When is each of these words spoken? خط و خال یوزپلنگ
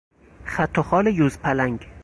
خط 0.45 0.77
و 0.77 0.81
خال 0.83 1.07
یوزپلنگ 1.07 1.79